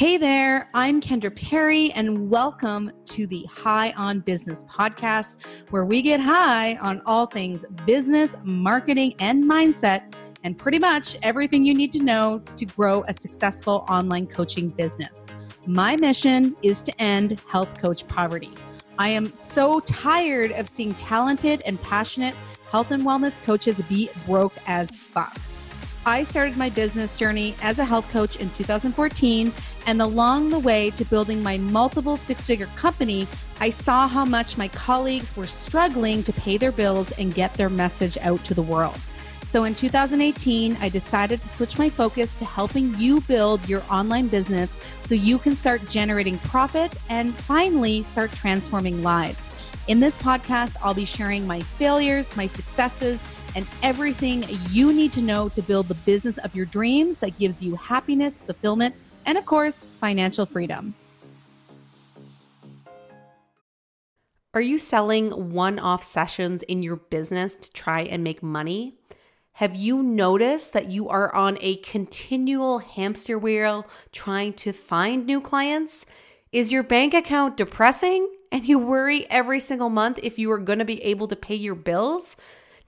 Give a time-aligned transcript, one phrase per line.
[0.00, 6.00] Hey there, I'm Kendra Perry, and welcome to the High on Business podcast, where we
[6.00, 11.92] get high on all things business, marketing, and mindset, and pretty much everything you need
[11.92, 15.26] to know to grow a successful online coaching business.
[15.66, 18.54] My mission is to end health coach poverty.
[18.98, 22.34] I am so tired of seeing talented and passionate
[22.70, 25.38] health and wellness coaches be broke as fuck.
[26.10, 29.52] I started my business journey as a health coach in 2014,
[29.86, 33.28] and along the way to building my multiple six figure company,
[33.60, 37.70] I saw how much my colleagues were struggling to pay their bills and get their
[37.70, 38.98] message out to the world.
[39.44, 44.26] So in 2018, I decided to switch my focus to helping you build your online
[44.26, 49.46] business so you can start generating profit and finally start transforming lives.
[49.86, 53.20] In this podcast, I'll be sharing my failures, my successes,
[53.54, 57.62] and everything you need to know to build the business of your dreams that gives
[57.62, 60.94] you happiness, fulfillment, and of course, financial freedom.
[64.52, 68.96] Are you selling one off sessions in your business to try and make money?
[69.52, 75.40] Have you noticed that you are on a continual hamster wheel trying to find new
[75.40, 76.04] clients?
[76.50, 80.80] Is your bank account depressing and you worry every single month if you are going
[80.80, 82.36] to be able to pay your bills?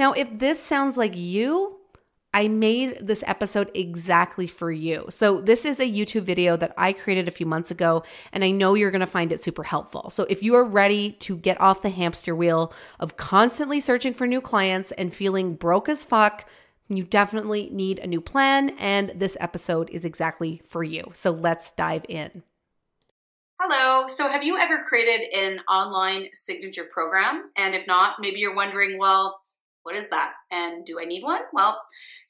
[0.00, 1.76] Now, if this sounds like you,
[2.32, 5.04] I made this episode exactly for you.
[5.10, 8.50] So, this is a YouTube video that I created a few months ago, and I
[8.50, 10.08] know you're gonna find it super helpful.
[10.08, 14.26] So, if you are ready to get off the hamster wheel of constantly searching for
[14.26, 16.48] new clients and feeling broke as fuck,
[16.88, 21.10] you definitely need a new plan, and this episode is exactly for you.
[21.12, 22.42] So, let's dive in.
[23.60, 24.08] Hello.
[24.08, 27.50] So, have you ever created an online signature program?
[27.54, 29.42] And if not, maybe you're wondering, well,
[29.82, 30.32] what is that?
[30.50, 31.42] And do I need one?
[31.52, 31.80] Well,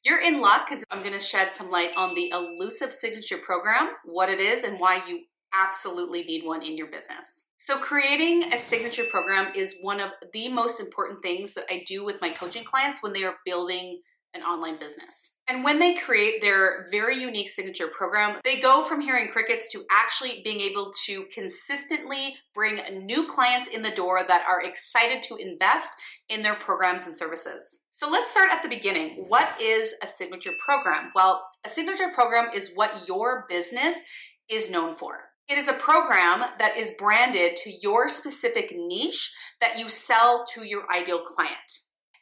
[0.04, 3.90] you're in luck because I'm going to shed some light on the elusive signature program,
[4.04, 7.46] what it is, and why you absolutely need one in your business.
[7.58, 12.04] So, creating a signature program is one of the most important things that I do
[12.04, 14.00] with my coaching clients when they are building
[14.34, 15.32] an online business.
[15.48, 19.84] And when they create their very unique signature program, they go from hearing crickets to
[19.90, 25.36] actually being able to consistently bring new clients in the door that are excited to
[25.36, 25.92] invest
[26.28, 27.80] in their programs and services.
[27.90, 29.24] So let's start at the beginning.
[29.28, 31.10] What is a signature program?
[31.14, 33.96] Well, a signature program is what your business
[34.48, 35.30] is known for.
[35.48, 40.64] It is a program that is branded to your specific niche that you sell to
[40.64, 41.58] your ideal client.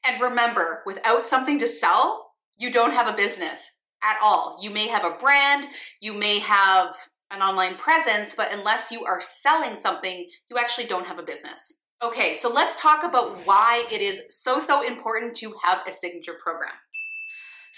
[0.06, 4.58] And remember, without something to sell, you don't have a business at all.
[4.60, 5.66] You may have a brand,
[6.00, 6.94] you may have
[7.30, 11.74] an online presence, but unless you are selling something, you actually don't have a business.
[12.02, 16.36] Okay, so let's talk about why it is so, so important to have a signature
[16.40, 16.74] program.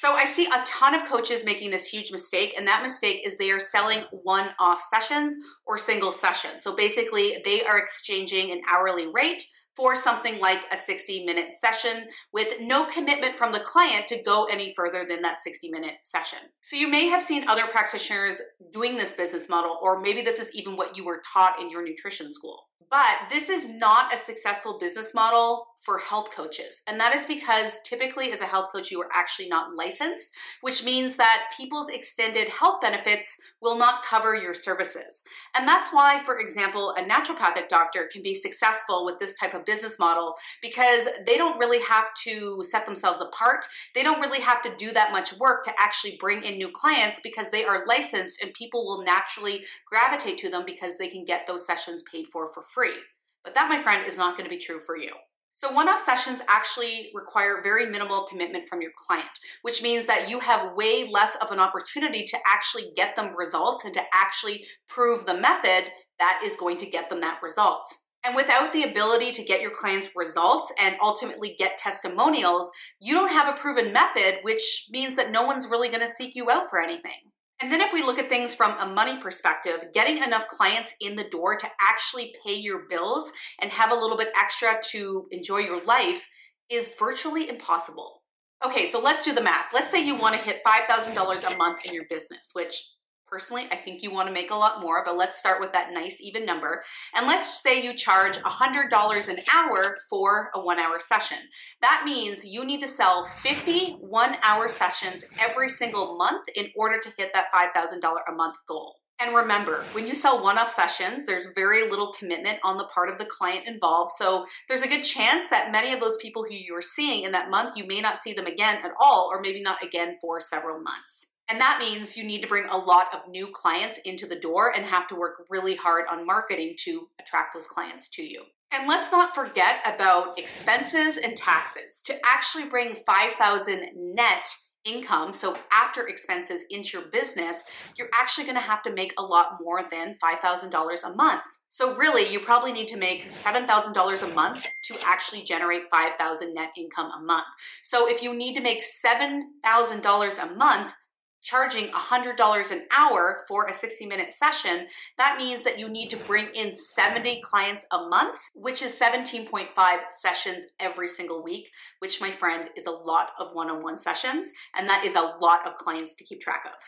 [0.01, 3.37] So I see a ton of coaches making this huge mistake, and that mistake is
[3.37, 6.63] they are selling one off sessions or single sessions.
[6.63, 9.45] So basically, they are exchanging an hourly rate
[9.77, 14.47] for something like a 60 minute session with no commitment from the client to go
[14.47, 16.39] any further than that 60 minute session.
[16.63, 18.41] So you may have seen other practitioners
[18.73, 21.85] doing this business model, or maybe this is even what you were taught in your
[21.85, 22.69] nutrition school.
[22.91, 26.83] But this is not a successful business model for health coaches.
[26.87, 30.31] And that is because typically, as a health coach, you are actually not licensed,
[30.61, 35.23] which means that people's extended health benefits will not cover your services.
[35.55, 39.65] And that's why, for example, a naturopathic doctor can be successful with this type of
[39.65, 43.67] business model because they don't really have to set themselves apart.
[43.95, 47.21] They don't really have to do that much work to actually bring in new clients
[47.23, 51.47] because they are licensed and people will naturally gravitate to them because they can get
[51.47, 52.99] those sessions paid for for free.
[53.43, 55.13] But that, my friend, is not going to be true for you.
[55.53, 59.31] So, one off sessions actually require very minimal commitment from your client,
[59.63, 63.85] which means that you have way less of an opportunity to actually get them results
[63.85, 67.87] and to actually prove the method that is going to get them that result.
[68.23, 73.33] And without the ability to get your clients results and ultimately get testimonials, you don't
[73.33, 76.69] have a proven method, which means that no one's really going to seek you out
[76.69, 77.30] for anything.
[77.63, 81.17] And then if we look at things from a money perspective, getting enough clients in
[81.17, 85.59] the door to actually pay your bills and have a little bit extra to enjoy
[85.59, 86.27] your life
[86.71, 88.23] is virtually impossible.
[88.65, 89.67] Okay, so let's do the math.
[89.75, 92.83] Let's say you want to hit $5,000 a month in your business, which
[93.31, 95.93] Personally, I think you want to make a lot more, but let's start with that
[95.93, 96.83] nice even number.
[97.15, 101.39] And let's say you charge $100 an hour for a one hour session.
[101.81, 106.99] That means you need to sell 50 one hour sessions every single month in order
[106.99, 108.97] to hit that $5,000 a month goal.
[109.21, 113.11] And remember, when you sell one off sessions, there's very little commitment on the part
[113.11, 114.13] of the client involved.
[114.17, 117.33] So there's a good chance that many of those people who you are seeing in
[117.33, 120.41] that month, you may not see them again at all, or maybe not again for
[120.41, 121.30] several months.
[121.51, 124.73] And that means you need to bring a lot of new clients into the door
[124.75, 128.45] and have to work really hard on marketing to attract those clients to you.
[128.73, 132.03] And let's not forget about expenses and taxes.
[132.03, 134.47] To actually bring 5,000 net
[134.85, 137.65] income, so after expenses into your business,
[137.99, 141.43] you're actually going to have to make a lot more than $5,000 a month.
[141.69, 146.71] So really, you probably need to make $7,000 a month to actually generate 5,000 net
[146.77, 147.47] income a month.
[147.83, 150.95] So if you need to make $7,000 a month,
[151.43, 156.17] charging $100 an hour for a 60 minute session, that means that you need to
[156.17, 159.69] bring in 70 clients a month, which is 17.5
[160.11, 164.53] sessions every single week, which, my friend, is a lot of one on one sessions.
[164.77, 166.81] And that is a lot of clients to keep track of.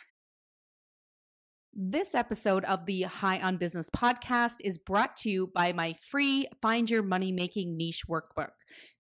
[1.75, 6.47] This episode of the High on Business podcast is brought to you by my free
[6.61, 8.51] Find Your Money Making Niche workbook.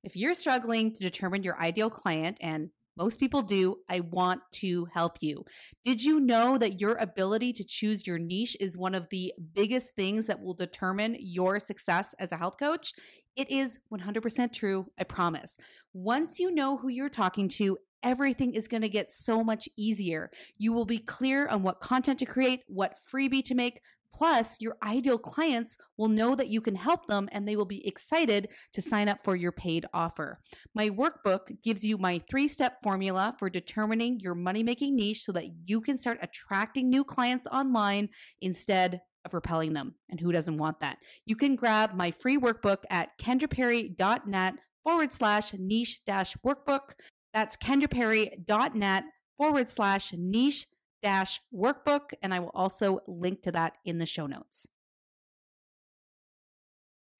[0.02, 3.76] If you're struggling to determine your ideal client and most people do.
[3.88, 5.44] I want to help you.
[5.84, 9.94] Did you know that your ability to choose your niche is one of the biggest
[9.94, 12.92] things that will determine your success as a health coach?
[13.36, 15.56] It is 100% true, I promise.
[15.92, 20.30] Once you know who you're talking to, everything is going to get so much easier.
[20.58, 23.80] You will be clear on what content to create, what freebie to make,
[24.14, 27.86] Plus, your ideal clients will know that you can help them and they will be
[27.86, 30.40] excited to sign up for your paid offer.
[30.74, 35.32] My workbook gives you my three step formula for determining your money making niche so
[35.32, 38.10] that you can start attracting new clients online
[38.40, 39.94] instead of repelling them.
[40.10, 40.98] And who doesn't want that?
[41.24, 44.54] You can grab my free workbook at kendraperry.net
[44.84, 46.92] forward slash niche dash workbook.
[47.32, 49.04] That's kendraperry.net
[49.38, 50.66] forward slash niche
[51.02, 52.12] dash workbook.
[52.22, 54.66] And I will also link to that in the show notes.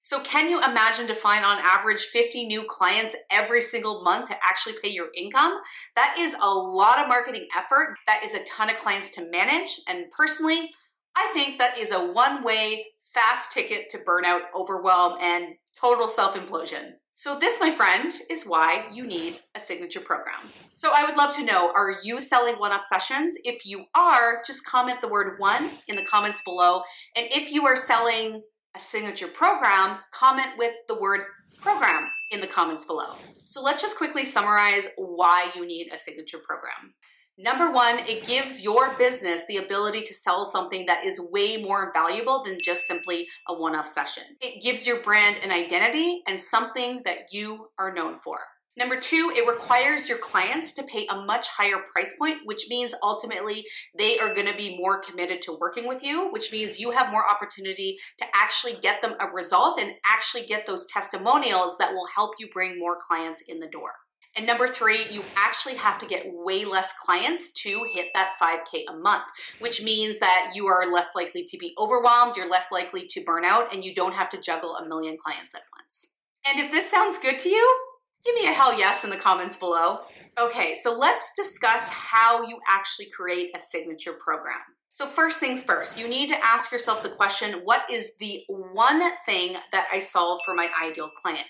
[0.05, 4.35] So, can you imagine to find on average 50 new clients every single month to
[4.43, 5.61] actually pay your income?
[5.95, 7.95] That is a lot of marketing effort.
[8.05, 9.79] That is a ton of clients to manage.
[9.87, 10.71] And personally,
[11.15, 16.35] I think that is a one way, fast ticket to burnout, overwhelm, and total self
[16.35, 16.95] implosion.
[17.15, 20.49] So, this, my friend, is why you need a signature program.
[20.73, 23.35] So, I would love to know are you selling one off sessions?
[23.43, 26.81] If you are, just comment the word one in the comments below.
[27.15, 28.41] And if you are selling
[28.75, 31.21] a signature program, comment with the word
[31.61, 33.13] program in the comments below.
[33.45, 36.95] So, let's just quickly summarize why you need a signature program.
[37.37, 41.91] Number one, it gives your business the ability to sell something that is way more
[41.91, 44.23] valuable than just simply a one off session.
[44.39, 48.37] It gives your brand an identity and something that you are known for.
[48.77, 52.93] Number two, it requires your clients to pay a much higher price point, which means
[53.01, 53.65] ultimately
[53.97, 57.11] they are going to be more committed to working with you, which means you have
[57.11, 62.07] more opportunity to actually get them a result and actually get those testimonials that will
[62.15, 63.91] help you bring more clients in the door.
[64.35, 68.85] And number three, you actually have to get way less clients to hit that 5K
[68.89, 69.25] a month,
[69.59, 73.45] which means that you are less likely to be overwhelmed, you're less likely to burn
[73.45, 76.07] out, and you don't have to juggle a million clients at once.
[76.45, 77.79] And if this sounds good to you,
[78.25, 79.99] give me a hell yes in the comments below.
[80.39, 84.61] Okay, so let's discuss how you actually create a signature program.
[84.89, 89.01] So, first things first, you need to ask yourself the question what is the one
[89.25, 91.47] thing that I solve for my ideal client?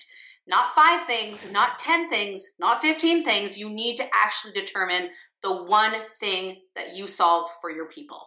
[0.48, 3.58] Not five things, not 10 things, not 15 things.
[3.58, 5.10] You need to actually determine
[5.42, 8.22] the one thing that you solve for your people.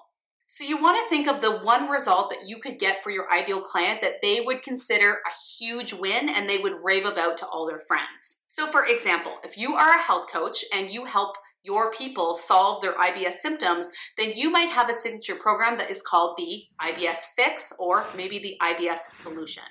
[0.49, 3.31] So you want to think of the one result that you could get for your
[3.33, 7.47] ideal client that they would consider a huge win and they would rave about to
[7.47, 8.39] all their friends.
[8.47, 12.81] So for example, if you are a health coach and you help your people solve
[12.81, 17.25] their IBS symptoms, then you might have a signature program that is called the IBS
[17.35, 19.65] Fix or maybe the IBS Solution.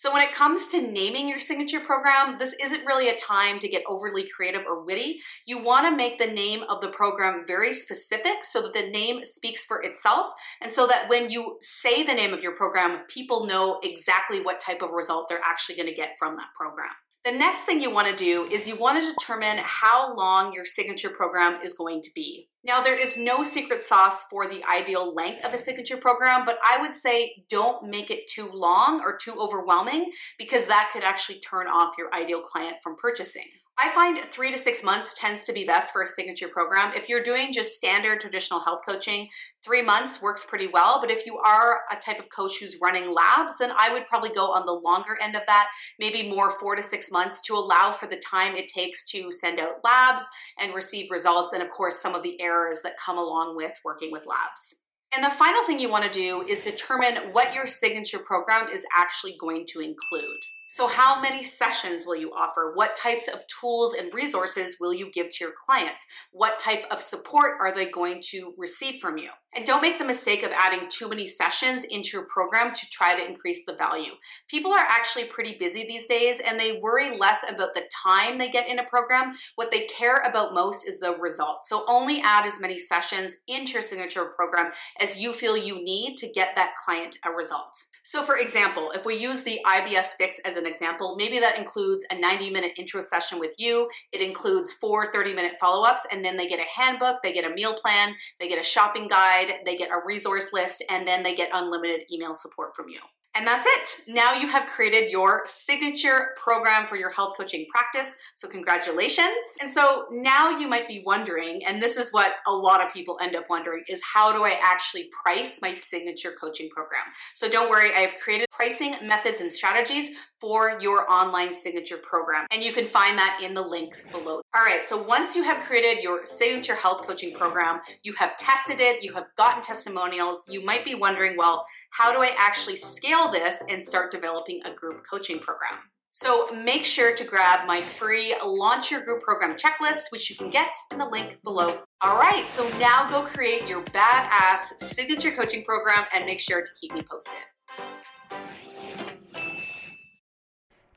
[0.00, 3.68] So when it comes to naming your signature program, this isn't really a time to
[3.68, 5.18] get overly creative or witty.
[5.46, 9.26] You want to make the name of the program very specific so that the name
[9.26, 10.28] speaks for itself
[10.62, 14.62] and so that when you say the name of your program, people know exactly what
[14.62, 16.92] type of result they're actually going to get from that program.
[17.22, 20.64] The next thing you want to do is you want to determine how long your
[20.64, 22.48] signature program is going to be.
[22.64, 26.58] Now, there is no secret sauce for the ideal length of a signature program, but
[26.66, 31.40] I would say don't make it too long or too overwhelming because that could actually
[31.40, 33.44] turn off your ideal client from purchasing.
[33.82, 36.92] I find three to six months tends to be best for a signature program.
[36.94, 39.30] If you're doing just standard traditional health coaching,
[39.64, 41.00] three months works pretty well.
[41.00, 44.34] But if you are a type of coach who's running labs, then I would probably
[44.34, 45.68] go on the longer end of that,
[45.98, 49.58] maybe more four to six months to allow for the time it takes to send
[49.58, 50.24] out labs
[50.58, 51.54] and receive results.
[51.54, 54.74] And of course, some of the errors that come along with working with labs.
[55.16, 58.84] And the final thing you want to do is determine what your signature program is
[58.94, 60.40] actually going to include.
[60.72, 62.70] So, how many sessions will you offer?
[62.72, 66.06] What types of tools and resources will you give to your clients?
[66.30, 69.30] What type of support are they going to receive from you?
[69.52, 73.16] And don't make the mistake of adding too many sessions into your program to try
[73.16, 74.12] to increase the value.
[74.46, 78.48] People are actually pretty busy these days and they worry less about the time they
[78.48, 79.32] get in a program.
[79.56, 81.64] What they care about most is the result.
[81.64, 86.16] So only add as many sessions into your signature program as you feel you need
[86.18, 87.72] to get that client a result.
[88.02, 92.04] So, for example, if we use the IBS fix as an example, maybe that includes
[92.10, 93.88] a 90 minute intro session with you.
[94.12, 97.50] It includes four 30 minute follow ups, and then they get a handbook, they get
[97.50, 101.22] a meal plan, they get a shopping guide, they get a resource list, and then
[101.22, 103.00] they get unlimited email support from you.
[103.34, 104.12] And that's it.
[104.12, 108.16] Now you have created your signature program for your health coaching practice.
[108.34, 109.56] So, congratulations.
[109.60, 113.18] And so now you might be wondering, and this is what a lot of people
[113.22, 117.02] end up wondering, is how do I actually price my signature coaching program?
[117.34, 120.10] So, don't worry, I have created pricing methods and strategies
[120.40, 122.46] for your online signature program.
[122.50, 124.40] And you can find that in the links below.
[124.54, 128.80] All right, so once you have created your signature health coaching program, you have tested
[128.80, 132.76] it, you have gotten testimonials, you might be wondering, well, how do I actually
[133.20, 135.78] scale this and start developing a group coaching program?
[136.12, 140.50] So make sure to grab my free Launch Your Group Program checklist, which you can
[140.50, 141.82] get in the link below.
[142.00, 146.70] All right, so now go create your badass signature coaching program and make sure to
[146.80, 147.34] keep me posted.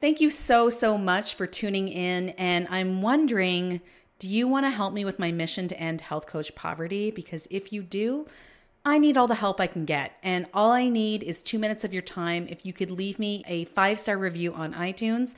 [0.01, 2.29] Thank you so, so much for tuning in.
[2.29, 3.81] And I'm wondering
[4.19, 7.11] do you want to help me with my mission to end health coach poverty?
[7.11, 8.25] Because if you do,
[8.85, 10.13] I need all the help I can get.
[10.23, 12.47] And all I need is two minutes of your time.
[12.49, 15.35] If you could leave me a five star review on iTunes,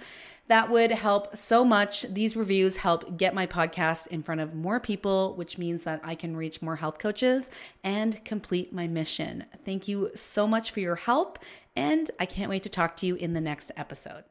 [0.48, 2.04] that would help so much.
[2.04, 6.16] These reviews help get my podcast in front of more people, which means that I
[6.16, 7.52] can reach more health coaches
[7.84, 9.46] and complete my mission.
[9.64, 11.40] Thank you so much for your help.
[11.75, 14.24] And I can't wait to talk to you in the next episode.